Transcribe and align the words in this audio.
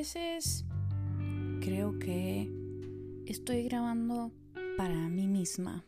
veces 0.00 0.64
creo 1.60 1.98
que 1.98 2.50
estoy 3.26 3.64
grabando 3.64 4.32
para 4.78 5.10
mí 5.10 5.28
misma, 5.28 5.84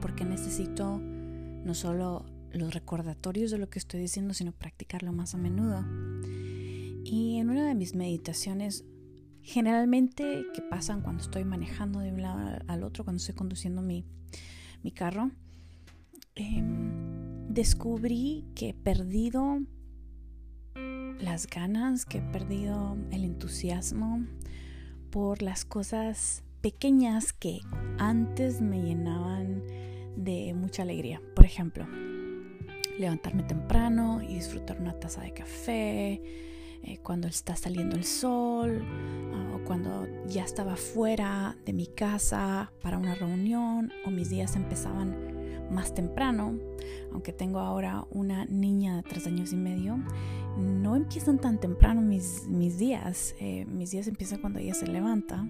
porque 0.00 0.24
necesito 0.24 0.98
no 0.98 1.74
solo 1.74 2.24
los 2.50 2.72
recordatorios 2.72 3.50
de 3.50 3.58
lo 3.58 3.68
que 3.68 3.78
estoy 3.78 4.00
diciendo, 4.00 4.32
sino 4.32 4.52
practicarlo 4.52 5.12
más 5.12 5.34
a 5.34 5.36
menudo. 5.36 5.84
Y 7.04 7.36
en 7.40 7.50
una 7.50 7.68
de 7.68 7.74
mis 7.74 7.94
meditaciones, 7.94 8.86
generalmente 9.42 10.46
que 10.54 10.62
pasan 10.62 11.02
cuando 11.02 11.22
estoy 11.22 11.44
manejando 11.44 11.98
de 11.98 12.10
un 12.10 12.22
lado 12.22 12.58
al 12.68 12.82
otro, 12.82 13.04
cuando 13.04 13.18
estoy 13.18 13.34
conduciendo 13.34 13.82
mi, 13.82 14.06
mi 14.82 14.92
carro, 14.92 15.30
em, 16.36 17.48
descubrí 17.50 18.46
que 18.54 18.70
he 18.70 18.74
perdido 18.74 19.58
las 21.20 21.46
ganas, 21.46 22.04
que 22.04 22.18
he 22.18 22.22
perdido 22.22 22.96
el 23.10 23.24
entusiasmo 23.24 24.24
por 25.10 25.42
las 25.42 25.64
cosas 25.64 26.42
pequeñas 26.60 27.32
que 27.32 27.60
antes 27.98 28.60
me 28.60 28.82
llenaban 28.82 29.62
de 30.16 30.54
mucha 30.54 30.82
alegría. 30.82 31.20
Por 31.34 31.44
ejemplo, 31.44 31.86
levantarme 32.98 33.42
temprano 33.42 34.22
y 34.22 34.34
disfrutar 34.34 34.80
una 34.80 34.98
taza 34.98 35.22
de 35.22 35.32
café, 35.32 36.22
eh, 36.84 36.98
cuando 37.02 37.28
está 37.28 37.54
saliendo 37.54 37.96
el 37.96 38.04
sol, 38.04 38.84
ah, 39.34 39.56
o 39.56 39.64
cuando 39.64 40.08
ya 40.26 40.44
estaba 40.44 40.76
fuera 40.76 41.56
de 41.64 41.72
mi 41.72 41.86
casa 41.86 42.72
para 42.82 42.98
una 42.98 43.14
reunión, 43.14 43.92
o 44.04 44.10
mis 44.10 44.30
días 44.30 44.56
empezaban 44.56 45.70
más 45.70 45.94
temprano, 45.94 46.58
aunque 47.12 47.32
tengo 47.32 47.60
ahora 47.60 48.04
una 48.10 48.44
niña 48.46 48.96
de 48.96 49.02
tres 49.02 49.26
años 49.26 49.52
y 49.52 49.56
medio, 49.56 49.98
empiezan 50.96 51.38
tan 51.38 51.60
temprano 51.60 52.00
mis, 52.00 52.46
mis 52.48 52.78
días, 52.78 53.34
eh, 53.40 53.64
mis 53.66 53.90
días 53.90 54.06
empiezan 54.08 54.40
cuando 54.40 54.58
ella 54.58 54.74
se 54.74 54.86
levanta. 54.86 55.46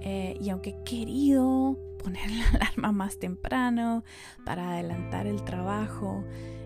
Eh, 0.00 0.36
y 0.40 0.50
aunque 0.50 0.70
he 0.70 0.84
querido 0.84 1.78
poner 2.02 2.30
la 2.30 2.48
alarma 2.60 2.92
más 2.92 3.18
temprano 3.18 4.04
para 4.44 4.72
adelantar 4.72 5.26
el 5.26 5.44
trabajo, 5.44 6.24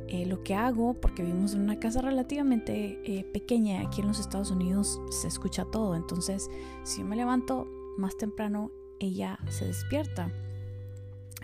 eh, 0.08 0.24
lo 0.26 0.42
que 0.42 0.54
hago, 0.54 0.94
porque 0.94 1.22
vivimos 1.22 1.54
en 1.54 1.60
una 1.60 1.78
casa 1.78 2.00
relativamente 2.00 3.26
pequeña, 3.32 3.82
aquí 3.82 4.00
en 4.00 4.08
los 4.08 4.20
Estados 4.20 4.50
Unidos 4.50 5.00
se 5.10 5.28
escucha 5.28 5.64
todo, 5.64 5.96
entonces 5.96 6.48
si 6.84 7.00
yo 7.00 7.06
me 7.06 7.16
levanto 7.16 7.66
más 7.98 8.16
temprano, 8.16 8.70
ella 9.00 9.38
se 9.48 9.66
despierta. 9.66 10.32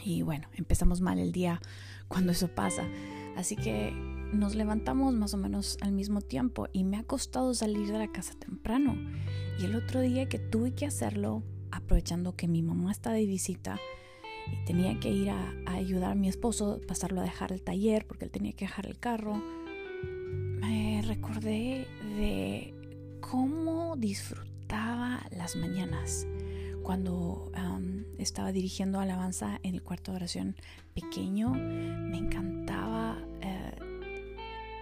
Y 0.05 0.23
bueno, 0.23 0.49
empezamos 0.55 1.01
mal 1.01 1.19
el 1.19 1.33
día 1.33 1.61
cuando 2.09 2.33
eso 2.33 2.49
pasa. 2.49 2.85
Así 3.37 3.57
que 3.57 3.93
nos 4.33 4.55
levantamos 4.55 5.15
más 5.15 5.35
o 5.35 5.37
menos 5.37 5.77
al 5.81 5.93
mismo 5.93 6.21
tiempo 6.21 6.69
y 6.73 6.85
me 6.85 6.97
ha 6.97 7.05
costado 7.05 7.55
salir 7.55 7.89
de 7.89 7.99
la 7.99 8.11
casa 8.11 8.35
temprano. 8.35 8.97
Y 9.61 9.67
el 9.67 9.77
otro 9.77 10.01
día 10.01 10.29
que 10.29 10.39
tuve 10.39 10.73
que 10.73 10.87
hacerlo, 10.87 11.43
aprovechando 11.71 12.35
que 12.35 12.49
mi 12.49 12.63
mamá 12.63 12.91
está 12.91 13.13
de 13.13 13.27
visita, 13.27 13.79
y 14.51 14.65
tenía 14.65 14.99
que 14.99 15.11
ir 15.11 15.31
a, 15.31 15.55
ayudar 15.67 16.13
a 16.13 16.15
mi 16.15 16.29
esposo, 16.29 16.81
pasarlo 16.87 17.21
a 17.21 17.25
dejar 17.25 17.53
al 17.53 17.63
taller 17.63 18.07
porque 18.07 18.25
él 18.25 18.31
tenía 18.31 18.53
que 18.53 18.65
dejar 18.65 18.87
el 18.87 18.99
carro, 18.99 19.41
me 20.05 21.03
recordé 21.07 21.87
de 22.17 22.75
cómo 23.21 23.97
disfrutaba 23.97 25.27
las 25.31 25.57
mañanas 25.57 26.27
cuando 26.83 27.51
estaba 28.19 28.53
dirigiendo 28.53 29.01
alabanza 29.01 29.59
en 29.63 29.75
el 29.75 29.83
cuarto 29.83 30.13
de 30.13 30.17
oración 30.17 30.57
pequeño. 30.95 31.51
Me 31.51 32.19
encantaba, 32.19 32.82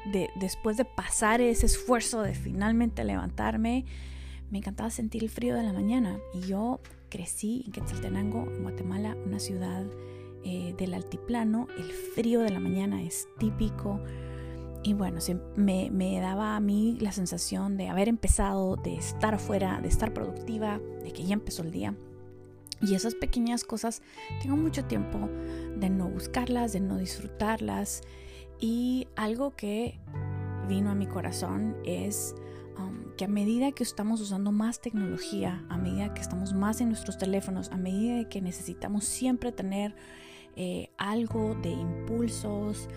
de, 0.06 0.30
después 0.36 0.76
de 0.76 0.84
pasar 0.84 1.40
ese 1.40 1.66
esfuerzo 1.66 2.22
de 2.22 2.34
finalmente 2.34 3.04
levantarme, 3.04 3.84
me 4.50 4.58
encantaba 4.58 4.90
sentir 4.90 5.22
el 5.22 5.30
frío 5.30 5.54
de 5.54 5.62
la 5.62 5.72
mañana. 5.72 6.18
Y 6.34 6.40
yo 6.40 6.80
crecí 7.08 7.62
en 7.66 7.72
Quetzaltenango, 7.72 8.46
en 8.50 8.62
Guatemala, 8.62 9.16
una 9.24 9.38
ciudad 9.38 9.84
eh, 10.44 10.74
del 10.78 10.94
altiplano. 10.94 11.68
El 11.78 11.90
frío 11.92 12.40
de 12.40 12.50
la 12.50 12.60
mañana 12.60 13.02
es 13.02 13.28
típico. 13.38 14.00
Y 14.82 14.94
bueno, 14.94 15.20
me, 15.56 15.90
me, 15.90 16.18
daba 16.20 16.56
a 16.56 16.60
mí 16.60 16.96
la 17.00 17.12
sensación 17.12 17.76
de 17.76 17.88
haber 17.88 18.08
empezado, 18.08 18.76
de 18.76 18.94
estar 18.94 19.34
afuera, 19.34 19.78
de 19.82 19.88
estar 19.88 20.14
productiva, 20.14 20.80
de 21.02 21.12
que 21.12 21.24
ya 21.24 21.34
empezó 21.34 21.62
el 21.62 21.70
día. 21.70 21.94
Y 22.80 22.94
esas 22.94 23.14
pequeñas 23.14 23.62
cosas, 23.62 24.00
tengo 24.40 24.56
mucho 24.56 24.86
tiempo 24.86 25.18
de 25.76 25.90
no 25.90 26.08
buscarlas, 26.08 26.72
de 26.72 26.80
no 26.80 26.96
disfrutarlas. 26.96 28.00
Y 28.60 29.08
algo 29.16 29.56
que 29.56 29.98
vino 30.68 30.90
a 30.90 30.94
mi 30.94 31.06
corazón 31.06 31.76
es 31.84 32.34
que 33.20 33.26
a 33.26 33.28
medida 33.28 33.70
que 33.72 33.82
estamos 33.82 34.18
usando 34.22 34.50
más 34.50 34.80
tecnología, 34.80 35.62
a 35.68 35.76
medida 35.76 36.14
que 36.14 36.22
estamos 36.22 36.54
más 36.54 36.80
en 36.80 36.88
nuestros 36.88 37.18
teléfonos, 37.18 37.68
a 37.70 37.76
medida 37.76 38.26
que 38.30 38.40
necesitamos 38.40 39.04
siempre 39.04 39.52
tener 39.52 39.94
eh, 40.56 40.88
algo 40.96 41.54
de 41.56 41.68
impulsos, 41.68 42.88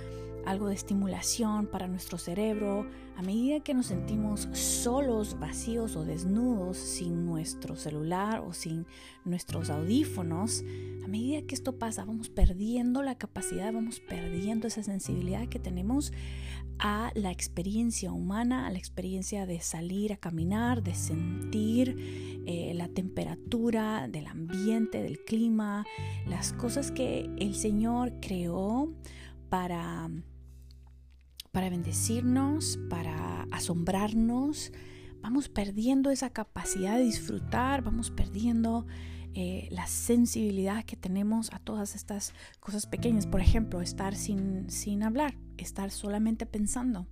algo 0.45 0.67
de 0.67 0.75
estimulación 0.75 1.67
para 1.67 1.89
nuestro 1.89 2.17
cerebro, 2.17 2.87
a 3.17 3.21
medida 3.21 3.59
que 3.59 3.73
nos 3.73 3.87
sentimos 3.87 4.47
solos, 4.53 5.37
vacíos 5.41 5.97
o 5.97 6.05
desnudos 6.05 6.77
sin 6.77 7.25
nuestro 7.25 7.75
celular 7.75 8.39
o 8.47 8.53
sin 8.53 8.85
nuestros 9.25 9.69
audífonos, 9.69 10.63
a 11.03 11.07
medida 11.07 11.41
que 11.41 11.55
esto 11.55 11.77
pasa, 11.77 12.05
vamos 12.05 12.29
perdiendo 12.29 13.01
la 13.03 13.17
capacidad, 13.17 13.73
vamos 13.73 13.99
perdiendo 13.99 14.67
esa 14.67 14.83
sensibilidad 14.83 15.47
que 15.47 15.59
tenemos 15.59 16.13
a 16.79 17.11
la 17.13 17.31
experiencia 17.31 18.11
humana, 18.11 18.67
a 18.67 18.71
la 18.71 18.77
experiencia 18.77 19.45
de 19.45 19.59
salir 19.59 20.13
a 20.13 20.17
caminar, 20.17 20.81
de 20.81 20.95
sentir 20.95 22.41
eh, 22.45 22.73
la 22.73 22.87
temperatura 22.87 24.07
del 24.07 24.27
ambiente, 24.27 25.03
del 25.03 25.19
clima, 25.23 25.85
las 26.25 26.53
cosas 26.53 26.91
que 26.91 27.29
el 27.37 27.55
Señor 27.55 28.13
creó 28.21 28.93
para 29.49 30.09
para 31.51 31.69
bendecirnos, 31.69 32.79
para 32.89 33.43
asombrarnos, 33.51 34.71
vamos 35.21 35.49
perdiendo 35.49 36.09
esa 36.09 36.31
capacidad 36.31 36.97
de 36.97 37.03
disfrutar, 37.03 37.83
vamos 37.83 38.09
perdiendo 38.09 38.87
eh, 39.35 39.67
la 39.71 39.87
sensibilidad 39.87 40.85
que 40.85 40.95
tenemos 40.95 41.51
a 41.53 41.59
todas 41.59 41.95
estas 41.95 42.33
cosas 42.59 42.85
pequeñas. 42.85 43.25
Por 43.25 43.41
ejemplo, 43.41 43.81
estar 43.81 44.15
sin, 44.15 44.69
sin 44.69 45.03
hablar, 45.03 45.35
estar 45.57 45.91
solamente 45.91 46.45
pensando. 46.45 47.07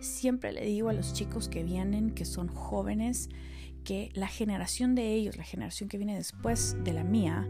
Siempre 0.00 0.52
le 0.52 0.64
digo 0.64 0.88
a 0.88 0.92
los 0.92 1.14
chicos 1.14 1.48
que 1.48 1.64
vienen, 1.64 2.10
que 2.10 2.24
son 2.24 2.48
jóvenes, 2.48 3.28
que 3.84 4.10
la 4.14 4.28
generación 4.28 4.94
de 4.94 5.14
ellos, 5.14 5.36
la 5.36 5.44
generación 5.44 5.88
que 5.88 5.96
viene 5.96 6.16
después 6.16 6.76
de 6.84 6.92
la 6.92 7.04
mía, 7.04 7.48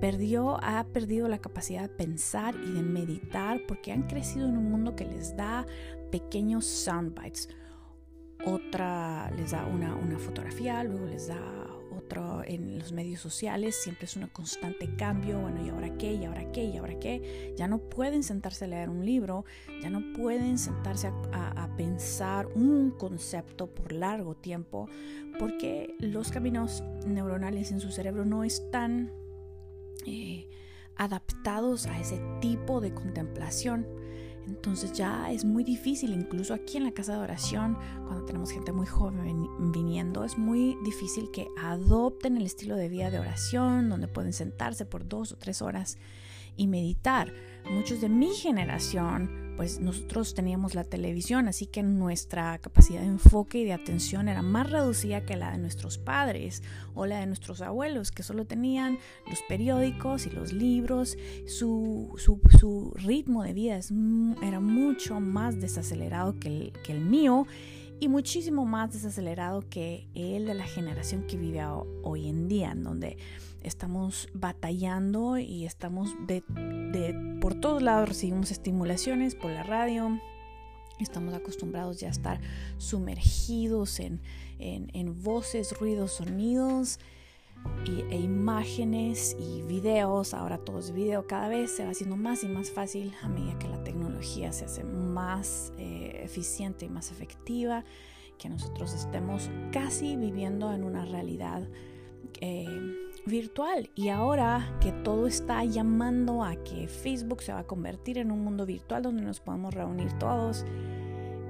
perdió, 0.00 0.62
ha 0.62 0.84
perdido 0.84 1.28
la 1.28 1.38
capacidad 1.38 1.82
de 1.82 1.88
pensar 1.88 2.54
y 2.56 2.72
de 2.72 2.82
meditar 2.82 3.60
porque 3.66 3.92
han 3.92 4.02
crecido 4.02 4.48
en 4.48 4.56
un 4.56 4.70
mundo 4.70 4.96
que 4.96 5.04
les 5.04 5.36
da 5.36 5.64
pequeños 6.10 6.66
soundbites. 6.66 7.48
Otra 8.44 9.30
les 9.36 9.52
da 9.52 9.64
una, 9.66 9.94
una 9.94 10.18
fotografía, 10.18 10.84
luego 10.84 11.06
les 11.06 11.28
da 11.28 11.63
en 12.46 12.78
los 12.78 12.92
medios 12.92 13.20
sociales, 13.20 13.76
siempre 13.82 14.06
es 14.06 14.16
un 14.16 14.26
constante 14.28 14.94
cambio, 14.96 15.40
bueno, 15.40 15.64
¿y 15.64 15.68
ahora 15.70 15.96
qué? 15.96 16.12
¿Y 16.12 16.24
ahora 16.24 16.50
qué? 16.52 16.64
¿Y 16.64 16.76
ahora 16.76 16.98
qué? 16.98 17.54
Ya 17.56 17.68
no 17.68 17.78
pueden 17.78 18.22
sentarse 18.22 18.64
a 18.64 18.68
leer 18.68 18.90
un 18.90 19.04
libro, 19.04 19.44
ya 19.82 19.90
no 19.90 20.12
pueden 20.12 20.58
sentarse 20.58 21.08
a, 21.32 21.64
a 21.64 21.76
pensar 21.76 22.46
un 22.54 22.90
concepto 22.90 23.66
por 23.66 23.92
largo 23.92 24.34
tiempo, 24.34 24.88
porque 25.38 25.94
los 25.98 26.30
caminos 26.30 26.82
neuronales 27.06 27.72
en 27.72 27.80
su 27.80 27.90
cerebro 27.90 28.24
no 28.24 28.44
están 28.44 29.12
eh, 30.06 30.48
adaptados 30.96 31.86
a 31.86 31.98
ese 31.98 32.20
tipo 32.40 32.80
de 32.80 32.94
contemplación. 32.94 33.86
Entonces 34.46 34.92
ya 34.92 35.30
es 35.32 35.44
muy 35.44 35.64
difícil, 35.64 36.12
incluso 36.12 36.54
aquí 36.54 36.76
en 36.76 36.84
la 36.84 36.92
casa 36.92 37.14
de 37.14 37.18
oración, 37.20 37.78
cuando 38.06 38.24
tenemos 38.24 38.50
gente 38.50 38.72
muy 38.72 38.86
joven 38.86 39.48
viniendo, 39.72 40.24
es 40.24 40.36
muy 40.36 40.76
difícil 40.84 41.30
que 41.32 41.48
adopten 41.58 42.36
el 42.36 42.44
estilo 42.44 42.76
de 42.76 42.88
vida 42.88 43.10
de 43.10 43.18
oración, 43.18 43.88
donde 43.88 44.08
pueden 44.08 44.32
sentarse 44.32 44.84
por 44.84 45.08
dos 45.08 45.32
o 45.32 45.36
tres 45.36 45.62
horas 45.62 45.98
y 46.56 46.66
meditar. 46.66 47.32
Muchos 47.70 48.00
de 48.00 48.08
mi 48.08 48.34
generación 48.34 49.43
pues 49.56 49.80
nosotros 49.80 50.34
teníamos 50.34 50.74
la 50.74 50.84
televisión, 50.84 51.48
así 51.48 51.66
que 51.66 51.82
nuestra 51.82 52.58
capacidad 52.58 53.00
de 53.00 53.06
enfoque 53.06 53.58
y 53.58 53.64
de 53.64 53.72
atención 53.72 54.28
era 54.28 54.42
más 54.42 54.70
reducida 54.70 55.24
que 55.24 55.36
la 55.36 55.52
de 55.52 55.58
nuestros 55.58 55.98
padres 55.98 56.62
o 56.94 57.06
la 57.06 57.20
de 57.20 57.26
nuestros 57.26 57.60
abuelos, 57.60 58.10
que 58.10 58.22
solo 58.22 58.46
tenían 58.46 58.98
los 59.28 59.40
periódicos 59.48 60.26
y 60.26 60.30
los 60.30 60.52
libros. 60.52 61.16
Su, 61.46 62.14
su, 62.18 62.92
ritmo 62.96 63.42
de 63.42 63.52
vida 63.52 63.78
era 64.42 64.60
mucho 64.60 65.20
más 65.20 65.60
desacelerado 65.60 66.38
que 66.38 66.48
el, 66.48 66.72
que 66.82 66.92
el 66.92 67.00
mío 67.00 67.46
y 68.00 68.08
muchísimo 68.08 68.64
más 68.64 68.92
desacelerado 68.92 69.68
que 69.68 70.08
el 70.14 70.46
de 70.46 70.54
la 70.54 70.64
generación 70.64 71.26
que 71.26 71.36
vive 71.36 71.64
hoy 72.02 72.28
en 72.28 72.48
día, 72.48 72.72
en 72.72 72.84
donde 72.84 73.16
estamos 73.62 74.28
batallando 74.34 75.38
y 75.38 75.64
estamos 75.64 76.14
de, 76.26 76.42
por 77.40 77.54
todos 77.54 77.82
lados 77.82 78.08
recibimos 78.08 78.50
estimulaciones 78.50 79.34
por 79.34 79.50
la 79.50 79.62
radio, 79.62 80.20
Estamos 81.00 81.34
acostumbrados 81.34 81.98
ya 81.98 82.06
a 82.06 82.12
estar 82.12 82.40
sumergidos 82.78 83.98
en, 83.98 84.20
voces, 85.22 85.76
ruidos, 85.78 86.12
sonidos 86.12 87.00
e 87.86 88.16
imágenes 88.16 89.36
y 89.38 89.62
videos. 89.62 90.34
Ahora 90.34 90.58
todo 90.58 90.78
es 90.78 90.92
video. 90.92 91.26
Cada 91.26 91.48
vez 91.48 91.70
se 91.70 91.84
va 91.84 91.90
haciendo 91.90 92.16
más 92.16 92.44
y 92.44 92.48
más 92.48 92.70
fácil 92.70 93.12
a 93.22 93.28
medida 93.28 93.58
que 93.58 93.68
la 93.68 93.82
tecnología 93.84 94.52
se 94.52 94.64
hace 94.64 94.84
más 94.84 95.72
eh, 95.78 96.20
eficiente 96.24 96.86
y 96.86 96.88
más 96.88 97.10
efectiva. 97.10 97.84
Que 98.38 98.48
nosotros 98.48 98.94
estemos 98.94 99.50
casi 99.70 100.16
viviendo 100.16 100.72
en 100.72 100.84
una 100.84 101.04
realidad 101.04 101.68
eh, 102.40 102.66
virtual. 103.26 103.90
Y 103.94 104.08
ahora 104.08 104.76
que 104.80 104.92
todo 104.92 105.26
está 105.26 105.64
llamando 105.64 106.42
a 106.42 106.56
que 106.56 106.88
Facebook 106.88 107.42
se 107.42 107.52
va 107.52 107.60
a 107.60 107.66
convertir 107.66 108.18
en 108.18 108.30
un 108.30 108.42
mundo 108.42 108.66
virtual 108.66 109.02
donde 109.02 109.22
nos 109.22 109.40
podemos 109.40 109.74
reunir 109.74 110.12
todos, 110.18 110.64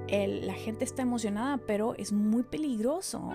la 0.08 0.54
gente 0.54 0.84
está 0.84 1.02
emocionada, 1.02 1.58
pero 1.58 1.94
es 1.96 2.12
muy 2.12 2.42
peligroso. 2.42 3.32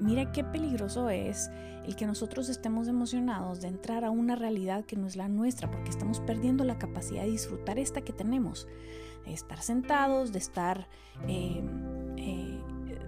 Mira 0.00 0.32
qué 0.32 0.44
peligroso 0.44 1.08
es 1.10 1.50
el 1.84 1.96
que 1.96 2.06
nosotros 2.06 2.48
estemos 2.48 2.88
emocionados 2.88 3.60
de 3.60 3.68
entrar 3.68 4.04
a 4.04 4.10
una 4.10 4.36
realidad 4.36 4.84
que 4.84 4.96
no 4.96 5.06
es 5.06 5.16
la 5.16 5.28
nuestra, 5.28 5.70
porque 5.70 5.90
estamos 5.90 6.20
perdiendo 6.20 6.64
la 6.64 6.78
capacidad 6.78 7.22
de 7.22 7.30
disfrutar 7.30 7.78
esta 7.78 8.02
que 8.02 8.12
tenemos, 8.12 8.66
de 9.24 9.32
estar 9.32 9.60
sentados, 9.62 10.32
de 10.32 10.38
estar 10.38 10.88
eh, 11.28 11.62
eh, 12.16 12.60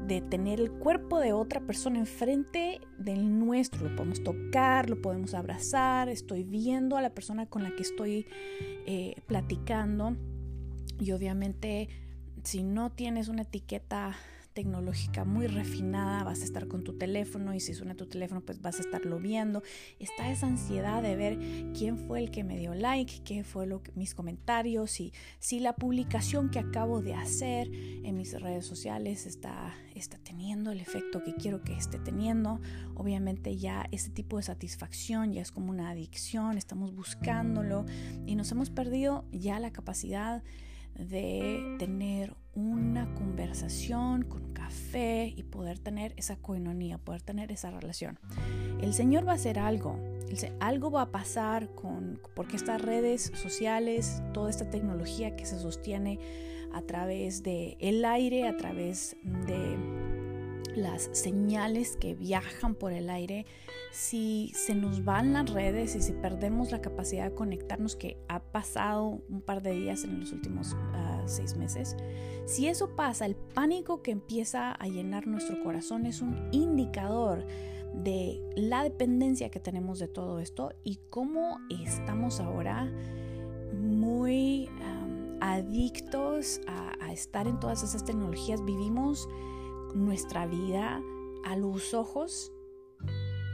de 0.06 0.20
tener 0.20 0.60
el 0.60 0.70
cuerpo 0.70 1.18
de 1.18 1.32
otra 1.32 1.60
persona 1.60 1.98
enfrente 1.98 2.80
del 2.96 3.38
nuestro. 3.40 3.88
Lo 3.88 3.96
podemos 3.96 4.22
tocar, 4.22 4.88
lo 4.88 5.02
podemos 5.02 5.34
abrazar, 5.34 6.08
estoy 6.08 6.44
viendo 6.44 6.96
a 6.96 7.02
la 7.02 7.10
persona 7.10 7.46
con 7.46 7.64
la 7.64 7.74
que 7.74 7.82
estoy 7.82 8.26
eh, 8.86 9.20
platicando. 9.26 10.16
Y 11.00 11.10
obviamente 11.12 11.88
si 12.44 12.62
no 12.62 12.90
tienes 12.90 13.28
una 13.28 13.42
etiqueta 13.42 14.14
tecnológica 14.56 15.26
muy 15.26 15.48
refinada, 15.48 16.24
vas 16.24 16.40
a 16.40 16.44
estar 16.44 16.66
con 16.66 16.82
tu 16.82 16.96
teléfono 16.96 17.52
y 17.52 17.60
si 17.60 17.74
suena 17.74 17.94
tu 17.94 18.06
teléfono 18.06 18.40
pues 18.40 18.62
vas 18.62 18.78
a 18.78 18.80
estarlo 18.80 19.20
viendo. 19.20 19.62
Está 19.98 20.30
esa 20.32 20.46
ansiedad 20.46 21.02
de 21.02 21.14
ver 21.14 21.38
quién 21.76 21.98
fue 21.98 22.20
el 22.20 22.30
que 22.30 22.42
me 22.42 22.56
dio 22.56 22.74
like, 22.74 23.20
qué 23.22 23.44
fue 23.44 23.66
lo 23.66 23.82
que, 23.82 23.92
mis 23.92 24.14
comentarios 24.14 24.98
y 24.98 25.12
si 25.40 25.60
la 25.60 25.74
publicación 25.74 26.48
que 26.48 26.58
acabo 26.58 27.02
de 27.02 27.12
hacer 27.12 27.68
en 27.70 28.16
mis 28.16 28.32
redes 28.40 28.64
sociales 28.64 29.26
está, 29.26 29.74
está 29.94 30.16
teniendo 30.16 30.70
el 30.72 30.80
efecto 30.80 31.22
que 31.22 31.34
quiero 31.34 31.62
que 31.62 31.76
esté 31.76 31.98
teniendo. 31.98 32.58
Obviamente 32.94 33.58
ya 33.58 33.86
ese 33.92 34.08
tipo 34.08 34.38
de 34.38 34.44
satisfacción 34.44 35.34
ya 35.34 35.42
es 35.42 35.52
como 35.52 35.68
una 35.68 35.90
adicción, 35.90 36.56
estamos 36.56 36.94
buscándolo 36.94 37.84
y 38.24 38.36
nos 38.36 38.50
hemos 38.52 38.70
perdido 38.70 39.26
ya 39.32 39.60
la 39.60 39.70
capacidad 39.70 40.42
de 40.98 41.76
tener 41.78 42.34
una 42.54 43.12
con 44.28 44.52
café 44.52 45.32
y 45.37 45.43
poder 45.43 45.78
tener 45.78 46.12
esa 46.16 46.37
coinonía, 46.37 46.98
poder 46.98 47.22
tener 47.22 47.52
esa 47.52 47.70
relación. 47.70 48.19
El 48.81 48.93
Señor 48.94 49.26
va 49.26 49.32
a 49.32 49.34
hacer 49.37 49.58
algo, 49.58 49.98
algo 50.60 50.90
va 50.90 51.02
a 51.02 51.10
pasar 51.10 51.75
con, 51.75 52.20
porque 52.34 52.56
estas 52.56 52.81
redes 52.81 53.32
sociales, 53.34 54.22
toda 54.32 54.50
esta 54.50 54.70
tecnología 54.70 55.37
que 55.37 55.46
se 55.46 55.58
sostiene 55.58 56.19
a 56.72 56.82
través 56.82 57.43
del 57.43 57.76
el 57.81 58.04
aire, 58.04 58.46
a 58.46 58.56
través 58.56 59.16
de 59.46 59.76
las 60.76 61.08
señales 61.12 61.96
que 61.96 62.14
viajan 62.14 62.75
por 62.75 62.92
el 62.92 63.08
aire, 63.08 63.46
si 63.92 64.52
se 64.54 64.75
nos 64.75 65.04
van 65.04 65.32
las 65.32 65.50
redes 65.50 65.96
y 65.96 66.02
si 66.02 66.12
perdemos 66.12 66.70
la 66.70 66.82
capacidad 66.82 67.31
de 67.31 67.34
conectarnos, 67.34 67.96
que 67.96 68.19
ha 68.28 68.40
pasado 68.40 69.22
un 69.28 69.40
par 69.40 69.62
de 69.62 69.72
días 69.72 70.04
en 70.04 70.20
los 70.20 70.32
últimos 70.32 70.76
seis 71.32 71.56
meses, 71.56 71.96
si 72.46 72.69
eso 72.69 72.94
pasa, 72.94 73.26
el 73.26 73.34
pánico 73.34 74.02
que 74.02 74.12
empieza 74.12 74.73
a 74.73 74.87
llenar 74.87 75.26
nuestro 75.26 75.62
corazón 75.62 76.06
es 76.06 76.20
un 76.20 76.49
indicador 76.52 77.44
de 77.94 78.40
la 78.56 78.82
dependencia 78.82 79.50
que 79.50 79.61
tenemos 79.61 79.99
de 79.99 80.08
todo 80.08 80.38
esto 80.38 80.73
y 80.84 80.99
cómo 81.11 81.58
estamos 81.70 82.40
ahora 82.40 82.90
muy 83.73 84.69
adictos 85.40 86.61
a 86.67 87.12
estar 87.12 87.46
en 87.46 87.58
todas 87.58 87.82
esas 87.82 88.05
tecnologías. 88.05 88.64
Vivimos 88.64 89.28
nuestra 89.94 90.46
vida 90.46 91.00
a 91.44 91.56
los 91.56 91.94
ojos 91.94 92.52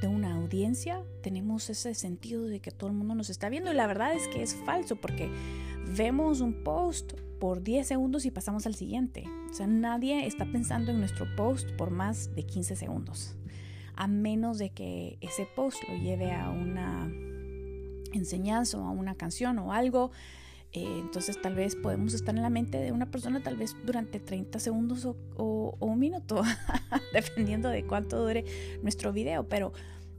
de 0.00 0.08
una 0.08 0.34
audiencia, 0.34 1.04
tenemos 1.22 1.70
ese 1.70 1.94
sentido 1.94 2.44
de 2.46 2.60
que 2.60 2.72
todo 2.72 2.90
el 2.90 2.96
mundo 2.96 3.14
nos 3.14 3.30
está 3.30 3.48
viendo 3.48 3.70
y 3.70 3.74
la 3.74 3.86
verdad 3.86 4.14
es 4.14 4.26
que 4.28 4.42
es 4.42 4.56
falso 4.66 4.96
porque 4.96 5.30
vemos 5.96 6.40
un 6.40 6.64
post 6.64 7.14
por 7.38 7.62
10 7.62 7.86
segundos 7.86 8.24
y 8.24 8.30
pasamos 8.30 8.66
al 8.66 8.74
siguiente. 8.74 9.24
O 9.50 9.54
sea, 9.54 9.66
nadie 9.66 10.26
está 10.26 10.46
pensando 10.46 10.90
en 10.90 10.98
nuestro 10.98 11.26
post 11.36 11.70
por 11.72 11.90
más 11.90 12.34
de 12.34 12.44
15 12.44 12.76
segundos, 12.76 13.36
a 13.94 14.06
menos 14.06 14.58
de 14.58 14.70
que 14.70 15.18
ese 15.20 15.46
post 15.56 15.82
lo 15.88 15.96
lleve 15.96 16.32
a 16.32 16.50
una 16.50 17.10
enseñanza 18.12 18.78
o 18.78 18.86
a 18.86 18.90
una 18.90 19.14
canción 19.14 19.58
o 19.58 19.72
algo 19.72 20.10
eh, 20.74 21.00
entonces 21.00 21.38
tal 21.40 21.54
vez 21.54 21.76
podemos 21.76 22.14
estar 22.14 22.34
en 22.34 22.40
la 22.40 22.48
mente 22.48 22.78
de 22.78 22.92
una 22.92 23.10
persona 23.10 23.42
tal 23.42 23.56
vez 23.56 23.76
durante 23.84 24.20
30 24.20 24.58
segundos 24.58 25.04
o, 25.04 25.76
un 25.78 25.98
minuto, 25.98 26.42
dependiendo 27.12 27.68
de 27.68 27.84
cuánto 27.84 28.18
dure 28.22 28.44
nuestro 28.82 29.12
video, 29.12 29.46
pero, 29.46 29.72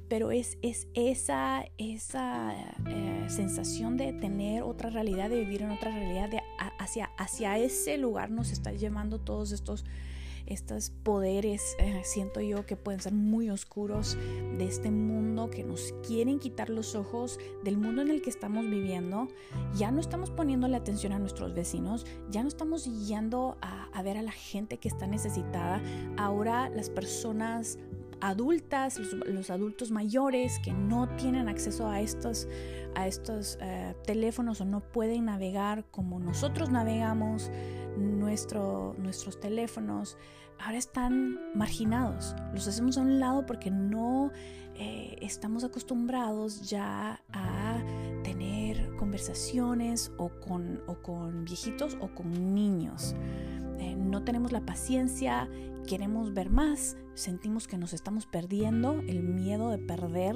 pero 0.09 0.31
es, 0.31 0.57
es 0.61 0.87
esa, 0.93 1.65
esa 1.77 2.53
eh, 2.87 3.25
sensación 3.27 3.97
de 3.97 4.13
tener 4.13 4.63
otra 4.63 4.89
realidad, 4.89 5.29
de 5.29 5.39
vivir 5.39 5.61
en 5.61 5.71
otra 5.71 5.91
realidad, 5.91 6.29
de 6.29 6.41
hacia, 6.79 7.05
hacia 7.17 7.57
ese 7.57 7.97
lugar 7.97 8.29
nos 8.29 8.51
está 8.51 8.71
llevando 8.71 9.19
todos 9.19 9.51
estos 9.51 9.85
estos 10.45 10.89
poderes, 10.89 11.75
eh, 11.79 12.01
siento 12.03 12.41
yo, 12.41 12.65
que 12.65 12.75
pueden 12.75 12.99
ser 12.99 13.13
muy 13.13 13.49
oscuros 13.49 14.17
de 14.57 14.65
este 14.65 14.91
mundo, 14.91 15.49
que 15.49 15.63
nos 15.63 15.93
quieren 16.05 16.39
quitar 16.39 16.69
los 16.69 16.95
ojos 16.95 17.39
del 17.63 17.77
mundo 17.77 18.01
en 18.01 18.09
el 18.09 18.21
que 18.21 18.29
estamos 18.29 18.69
viviendo. 18.69 19.27
Ya 19.75 19.91
no 19.91 20.01
estamos 20.01 20.31
poniendo 20.31 20.67
la 20.67 20.77
atención 20.77 21.13
a 21.13 21.19
nuestros 21.19 21.53
vecinos, 21.53 22.05
ya 22.29 22.41
no 22.41 22.49
estamos 22.49 23.07
yendo 23.07 23.57
a, 23.61 23.85
a 23.93 24.03
ver 24.03 24.17
a 24.17 24.21
la 24.21 24.31
gente 24.31 24.77
que 24.77 24.89
está 24.89 25.07
necesitada. 25.07 25.81
Ahora 26.17 26.69
las 26.69 26.89
personas 26.89 27.79
adultas, 28.29 28.99
los, 29.25 29.49
adultos 29.49 29.91
mayores 29.91 30.59
que 30.59 30.71
no 30.71 31.09
tienen 31.17 31.49
acceso 31.49 31.89
a 31.89 31.99
estos, 31.99 32.47
a 32.95 33.05
estos 33.05 33.57
eh, 33.61 33.95
teléfonos 34.05 34.61
o 34.61 34.65
no 34.65 34.79
pueden 34.79 35.25
navegar 35.25 35.85
como 35.91 36.19
nosotros 36.19 36.69
navegamos 36.69 37.51
nuestro, 37.97 38.95
nuestros 38.97 39.39
teléfonos, 39.39 40.17
ahora 40.59 40.77
están 40.77 41.37
marginados. 41.53 42.33
Los 42.53 42.67
hacemos 42.67 42.97
a 42.97 43.01
un 43.01 43.19
lado 43.19 43.45
porque 43.45 43.69
no 43.69 44.31
eh, 44.75 45.17
estamos 45.21 45.65
acostumbrados 45.65 46.69
ya 46.69 47.21
a 47.33 47.83
tener 48.23 48.95
conversaciones 48.95 50.13
o 50.17 50.29
con, 50.29 50.81
o 50.87 50.95
con 50.95 51.43
viejitos 51.43 51.97
o 51.99 52.07
con 52.15 52.55
niños. 52.55 53.15
Eh, 53.79 53.95
no 53.95 54.23
tenemos 54.23 54.51
la 54.51 54.61
paciencia, 54.61 55.49
queremos 55.87 56.33
ver 56.33 56.49
más, 56.49 56.97
sentimos 57.13 57.67
que 57.67 57.77
nos 57.77 57.93
estamos 57.93 58.25
perdiendo, 58.25 58.99
el 59.07 59.23
miedo 59.23 59.69
de 59.69 59.77
perder, 59.77 60.35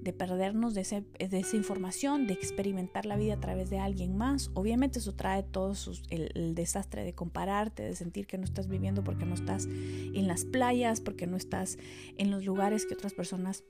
de 0.00 0.12
perdernos 0.12 0.74
de, 0.74 0.82
esa 0.82 1.56
información, 1.56 2.26
de 2.26 2.34
experimentar 2.34 3.04
la 3.04 3.16
vida 3.16 3.34
a 3.34 3.40
través 3.40 3.70
de 3.70 3.78
alguien 3.78 4.16
más. 4.16 4.50
Obviamente 4.54 5.00
eso 5.00 5.14
trae 5.14 5.42
todo 5.42 5.74
el, 6.10 6.54
desastre 6.54 7.04
de 7.04 7.14
compararte, 7.14 7.82
de 7.82 7.94
sentir 7.94 8.26
que 8.26 8.38
no 8.38 8.44
estás 8.44 8.68
viviendo 8.68 9.02
porque 9.02 9.26
no 9.26 9.34
estás 9.34 9.66
en 9.66 10.26
las 10.28 10.44
playas, 10.44 11.00
porque 11.00 11.26
no 11.26 11.36
estás 11.36 11.78
en 12.16 12.30
los 12.30 12.44
lugares 12.44 12.86
que 12.86 12.94
otras 12.94 13.14
personas 13.14 13.64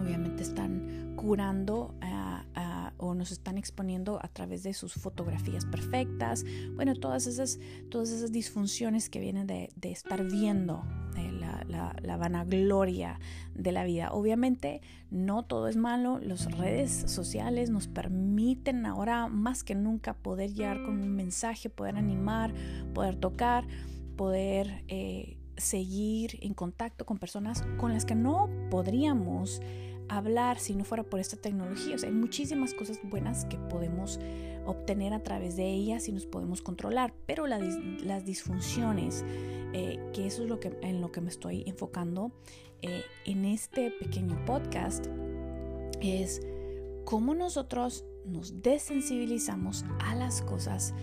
obviamente 0.00 0.42
están 0.42 1.14
curando. 1.16 1.94
a 2.00 2.23
o 3.04 3.14
nos 3.14 3.30
están 3.30 3.58
exponiendo 3.58 4.18
a 4.22 4.28
través 4.28 4.62
de 4.62 4.72
sus 4.72 4.94
fotografías 4.94 5.66
perfectas. 5.66 6.44
Bueno, 6.74 6.94
todas 6.94 7.26
esas, 7.26 7.58
todas 7.90 8.10
esas 8.10 8.32
disfunciones 8.32 9.10
que 9.10 9.20
vienen 9.20 9.46
de, 9.46 9.70
estar 9.82 10.24
viendo 10.24 10.82
la, 11.14 11.94
la, 12.02 12.16
vanagloria 12.16 13.20
de 13.54 13.72
la 13.72 13.84
vida. 13.84 14.12
Obviamente 14.12 14.80
no 15.10 15.44
todo 15.44 15.68
es 15.68 15.76
malo. 15.76 16.18
Las 16.18 16.50
redes 16.56 17.04
sociales 17.06 17.70
nos 17.70 17.88
permiten 17.88 18.86
ahora 18.86 19.28
más 19.28 19.64
que 19.64 19.74
nunca 19.74 20.14
poder 20.14 20.54
llegar 20.54 20.82
con 20.82 21.02
un 21.02 21.14
mensaje, 21.14 21.68
poder 21.68 21.96
animar, 21.96 22.54
poder 22.94 23.16
tocar, 23.16 23.66
poder... 24.16 24.84
Eh, 24.88 25.38
seguir 25.56 26.38
en 26.42 26.52
contacto 26.52 27.06
con 27.06 27.18
personas 27.18 27.62
con 27.78 27.92
las 27.92 28.04
que 28.04 28.16
no 28.16 28.50
podríamos 28.70 29.60
hablar 30.08 30.58
si 30.58 30.74
no 30.74 30.84
fuera 30.84 31.04
por 31.04 31.20
esta 31.20 31.36
tecnología. 31.36 31.96
O 31.96 31.98
sea, 31.98 32.08
hay 32.08 32.14
muchísimas 32.14 32.74
cosas 32.74 32.98
buenas 33.02 33.44
que 33.46 33.56
podemos 33.56 34.18
obtener 34.66 35.12
a 35.12 35.22
través 35.22 35.56
de 35.56 35.70
ellas 35.70 36.08
y 36.08 36.12
nos 36.12 36.26
podemos 36.26 36.62
controlar, 36.62 37.14
pero 37.26 37.46
las 37.46 38.24
disfunciones, 38.24 39.24
eh, 39.72 39.98
que 40.12 40.26
eso 40.26 40.42
es 40.42 40.48
lo 40.48 40.60
que, 40.60 40.76
en 40.82 41.00
lo 41.00 41.12
que 41.12 41.20
me 41.20 41.28
estoy 41.28 41.64
enfocando 41.66 42.32
eh, 42.82 43.02
en 43.24 43.44
este 43.44 43.90
pequeño 43.90 44.42
podcast, 44.44 45.06
es 46.00 46.42
cómo 47.04 47.34
nosotros 47.34 48.04
nos 48.24 48.62
desensibilizamos 48.62 49.84
a 50.00 50.14
las 50.14 50.42
cosas 50.42 50.94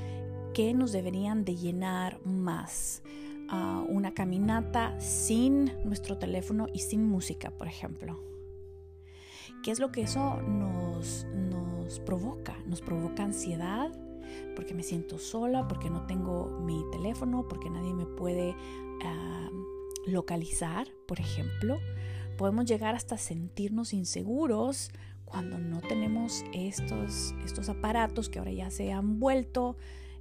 que 0.53 0.74
nos 0.74 0.91
deberían 0.91 1.46
de 1.46 1.55
llenar 1.55 2.20
más. 2.25 3.03
Ah, 3.53 3.84
una 3.88 4.13
caminata 4.13 4.98
sin 5.00 5.72
nuestro 5.84 6.17
teléfono 6.17 6.67
y 6.74 6.79
sin 6.79 7.05
música, 7.05 7.51
por 7.51 7.67
ejemplo. 7.67 8.31
¿Qué 9.63 9.72
es 9.72 9.80
lo 9.80 9.91
que 9.91 10.01
eso 10.01 10.41
nos, 10.41 11.25
nos 11.25 12.00
provoca? 12.00 12.58
Nos 12.65 12.82
provoca 12.82 13.24
ansiedad 13.24 13.91
porque 14.56 14.74
me 14.74 14.84
siento 14.84 15.18
sola, 15.18 15.68
porque 15.68 15.89
no 15.89 16.06
tengo 16.06 16.60
mi 16.62 16.84
teléfono, 16.91 17.48
porque 17.48 17.70
nadie 17.70 17.94
me 17.94 18.06
puede 18.06 18.56
ah, 19.03 19.50
localizar, 20.08 20.88
por 21.08 21.20
ejemplo. 21.20 21.80
Podemos 22.38 22.65
llegar 22.65 22.96
hasta 22.96 23.18
sentirnos 23.18 23.94
inseguros 23.94 24.91
cuando 25.25 25.60
no 25.60 25.80
tenemos 25.82 26.44
estos, 26.53 27.34
estos 27.46 27.70
aparatos 27.70 28.30
que 28.30 28.39
ahora 28.39 28.51
ya 28.51 28.70
se 28.72 28.91
han 28.91 29.20
vuelto 29.20 29.77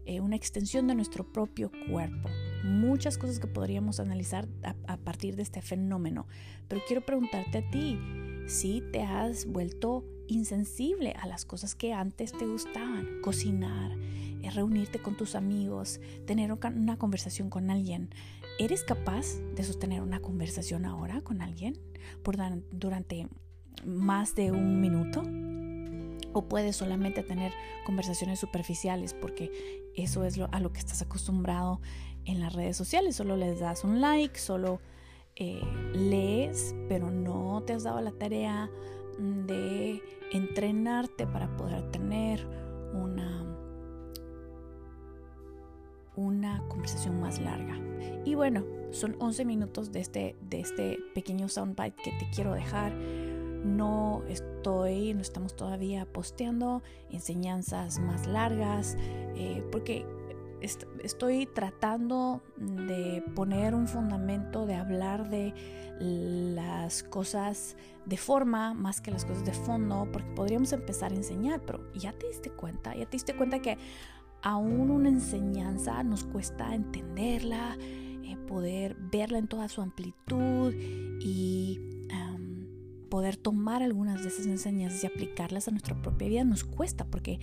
eh, 0.06 0.20
una 0.20 0.36
extensión 0.36 0.86
de 0.86 0.94
nuestro 0.94 1.30
propio 1.30 1.70
cuerpo. 1.90 2.28
Muchas 2.64 3.18
cosas 3.18 3.38
que 3.38 3.46
podríamos 3.46 4.00
analizar 4.00 4.48
a, 4.86 4.96
partir 4.96 5.36
de 5.36 5.42
este 5.42 5.62
fenómeno. 5.62 6.26
Pero 6.68 6.82
quiero 6.86 7.04
preguntarte 7.04 7.58
a 7.58 7.70
ti, 7.70 7.98
si 8.50 8.82
te 8.92 9.02
has 9.02 9.46
vuelto 9.46 10.04
insensible 10.26 11.14
a 11.18 11.26
las 11.26 11.44
cosas 11.44 11.76
que 11.76 11.92
antes 11.92 12.32
te 12.32 12.46
gustaban, 12.46 13.20
cocinar, 13.22 13.92
eh, 14.42 14.50
reunirte 14.50 15.00
con 15.00 15.16
tus 15.16 15.36
amigos, 15.36 16.00
tener 16.26 16.52
una 16.52 16.98
conversación 16.98 17.48
con 17.48 17.70
alguien. 17.70 18.10
¿Eres 18.58 18.82
capaz 18.82 19.38
de 19.54 19.62
sostener 19.62 20.02
una 20.02 20.20
conversación 20.20 20.84
ahora 20.84 21.20
con 21.20 21.42
alguien 21.42 21.78
por 22.24 22.36
durante 22.72 23.28
más 23.86 24.34
de 24.34 24.50
un 24.50 24.80
minuto? 24.80 25.22
o 26.32 26.42
puedes 26.42 26.76
solamente 26.76 27.24
tener 27.24 27.52
conversaciones 27.84 28.38
superficiales 28.38 29.14
porque 29.14 29.50
eso 29.96 30.24
es 30.24 30.38
a 30.38 30.60
lo 30.60 30.72
que 30.72 30.78
estás 30.78 31.02
acostumbrado 31.02 31.80
en 32.24 32.38
las 32.38 32.52
redes 32.52 32.76
sociales. 32.76 33.16
Solo 33.16 33.36
les 33.36 33.58
das 33.58 33.82
un 33.82 34.00
like, 34.00 34.38
solo 34.38 34.80
eh, 35.36 35.62
lees, 35.92 36.74
pero 36.88 37.10
no 37.10 37.62
te 37.66 37.72
has 37.72 37.84
dado 37.84 38.00
la 38.00 38.12
tarea 38.12 38.70
de 39.18 40.02
entrenarte 40.32 41.26
para 41.26 41.54
poder 41.56 41.90
tener 41.90 42.46
una, 42.94 43.44
una 46.16 46.66
conversación 46.68 47.20
más 47.20 47.40
larga. 47.40 47.78
Y 48.24 48.34
bueno, 48.34 48.64
son 48.90 49.16
11 49.18 49.44
minutos 49.44 49.92
de 49.92 50.00
este, 50.00 50.36
de 50.40 50.60
este 50.60 50.98
pequeño 51.14 51.48
soundbite 51.48 52.02
que 52.02 52.12
te 52.12 52.30
quiero 52.34 52.52
dejar 52.52 52.92
no 53.64 54.22
estoy, 54.28 55.14
no 55.14 55.20
estamos 55.20 55.54
todavía 55.54 56.06
posteando 56.06 56.82
enseñanzas 57.10 57.98
más 57.98 58.26
largas, 58.26 58.96
eh, 59.36 59.62
porque 59.70 60.06
estoy 60.60 61.46
tratando 61.46 62.42
de 62.56 63.22
poner 63.34 63.74
un 63.74 63.88
fundamento, 63.88 64.66
de 64.66 64.74
hablar 64.74 65.30
de 65.30 65.54
las 66.00 67.02
cosas 67.02 67.76
de 68.06 68.16
forma 68.16 68.74
más 68.74 69.00
que 69.00 69.10
las 69.10 69.24
cosas 69.24 69.44
de 69.44 69.52
fondo, 69.52 70.08
porque 70.12 70.30
podríamos 70.34 70.72
empezar 70.72 71.12
a 71.12 71.16
enseñar, 71.16 71.60
pero 71.66 71.92
ya 71.94 72.12
te 72.12 72.26
diste 72.28 72.50
cuenta, 72.50 72.94
ya 72.94 73.04
te 73.04 73.12
diste 73.12 73.34
cuenta 73.34 73.60
que 73.60 73.78
aún 74.42 74.90
una 74.90 75.08
enseñanza 75.08 76.02
nos 76.02 76.24
cuesta 76.24 76.74
entenderla, 76.74 77.76
eh, 77.80 78.36
poder 78.46 78.96
verla 78.98 79.38
en 79.38 79.48
toda 79.48 79.68
su 79.68 79.82
amplitud 79.82 80.74
y 81.20 81.90
poder 83.10 83.36
tomar 83.36 83.82
algunas 83.82 84.22
de 84.22 84.28
esas 84.28 84.46
enseñanzas 84.46 85.04
y 85.04 85.06
aplicarlas 85.08 85.68
a 85.68 85.72
nuestra 85.72 86.00
propia 86.00 86.28
vida 86.28 86.44
nos 86.44 86.64
cuesta 86.64 87.04
porque 87.04 87.40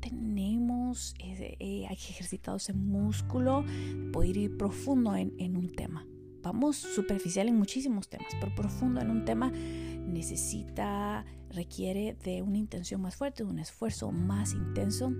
tenemos 0.00 1.14
eh, 1.18 1.86
ejercitado 1.90 2.56
ese 2.56 2.72
músculo, 2.72 3.64
poder 4.12 4.36
ir 4.36 4.56
profundo 4.56 5.14
en, 5.14 5.34
en 5.38 5.56
un 5.56 5.70
tema. 5.72 6.06
Vamos 6.42 6.76
superficial 6.76 7.48
en 7.48 7.56
muchísimos 7.56 8.08
temas, 8.08 8.32
pero 8.38 8.54
profundo 8.54 9.00
en 9.00 9.10
un 9.10 9.24
tema 9.24 9.50
necesita, 9.50 11.24
requiere 11.50 12.16
de 12.22 12.42
una 12.42 12.58
intención 12.58 13.00
más 13.00 13.16
fuerte, 13.16 13.42
de 13.42 13.50
un 13.50 13.58
esfuerzo 13.58 14.12
más 14.12 14.52
intenso 14.52 15.12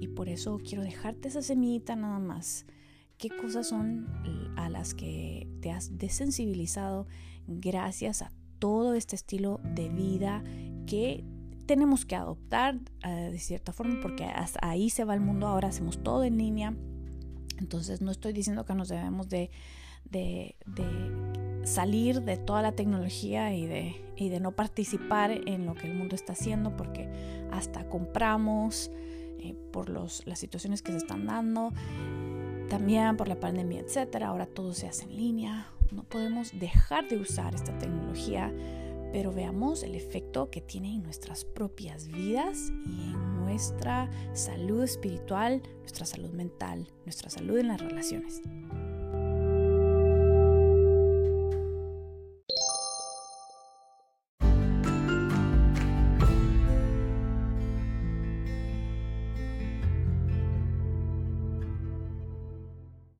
y 0.00 0.08
por 0.08 0.28
eso 0.28 0.58
quiero 0.58 0.82
dejarte 0.82 1.28
esa 1.28 1.42
semillita 1.42 1.96
nada 1.96 2.18
más. 2.18 2.64
¿Qué 3.16 3.30
cosas 3.30 3.68
son 3.68 4.06
a 4.56 4.68
las 4.68 4.94
que 4.94 5.48
te 5.60 5.72
has 5.72 5.98
desensibilizado 5.98 7.08
gracias 7.48 8.22
a 8.22 8.30
todo 8.60 8.94
este 8.94 9.16
estilo 9.16 9.60
de 9.64 9.88
vida 9.88 10.44
que 10.86 11.24
tenemos 11.68 12.06
que 12.06 12.16
adoptar 12.16 12.76
eh, 13.04 13.28
de 13.30 13.38
cierta 13.38 13.72
forma 13.74 14.00
porque 14.00 14.24
hasta 14.24 14.58
ahí 14.62 14.88
se 14.88 15.04
va 15.04 15.12
el 15.12 15.20
mundo, 15.20 15.46
ahora 15.46 15.68
hacemos 15.68 16.02
todo 16.02 16.24
en 16.24 16.38
línea. 16.38 16.74
Entonces 17.58 18.00
no 18.00 18.10
estoy 18.10 18.32
diciendo 18.32 18.64
que 18.64 18.74
nos 18.74 18.88
debemos 18.88 19.28
de, 19.28 19.50
salir 21.64 22.22
de 22.22 22.38
toda 22.38 22.62
la 22.62 22.72
tecnología 22.72 23.54
y 23.54 23.66
de, 23.66 24.02
y 24.16 24.30
de 24.30 24.40
no 24.40 24.52
participar 24.52 25.30
en 25.30 25.66
lo 25.66 25.74
que 25.74 25.88
el 25.88 25.94
mundo 25.94 26.14
está 26.16 26.32
haciendo 26.32 26.74
porque 26.74 27.06
hasta 27.52 27.86
compramos 27.90 28.90
eh, 29.38 29.54
por 29.70 29.90
los, 29.90 30.26
las 30.26 30.38
situaciones 30.38 30.80
que 30.80 30.92
se 30.92 30.98
están 30.98 31.26
dando, 31.26 31.74
también 32.70 33.18
por 33.18 33.28
la 33.28 33.38
pandemia, 33.38 33.80
etcétera. 33.80 34.28
Ahora 34.28 34.46
todo 34.46 34.72
se 34.72 34.88
hace 34.88 35.04
en 35.04 35.16
línea, 35.16 35.66
no 35.92 36.04
podemos 36.04 36.58
dejar 36.58 37.08
de 37.08 37.18
usar 37.18 37.54
esta 37.54 37.76
tecnología, 37.76 38.54
pero 39.12 39.32
veamos 39.32 39.82
el 39.82 39.94
efecto 39.94 40.50
que 40.50 40.60
tiene 40.60 40.94
en 40.94 41.02
nuestras 41.02 41.44
propias 41.44 42.08
vidas 42.08 42.70
y 42.86 43.12
en 43.12 43.36
nuestra 43.36 44.10
salud 44.34 44.82
espiritual, 44.82 45.62
nuestra 45.80 46.06
salud 46.06 46.30
mental, 46.30 46.86
nuestra 47.04 47.30
salud 47.30 47.58
en 47.58 47.68
las 47.68 47.80
relaciones. 47.80 48.42